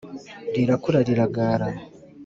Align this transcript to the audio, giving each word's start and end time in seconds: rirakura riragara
rirakura 0.55 0.99
riragara 1.07 1.67